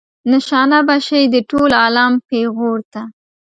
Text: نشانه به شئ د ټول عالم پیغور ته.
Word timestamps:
نشانه 0.31 0.79
به 0.87 0.95
شئ 1.05 1.23
د 1.33 1.35
ټول 1.49 1.69
عالم 1.81 2.13
پیغور 2.29 2.79
ته. 2.93 3.01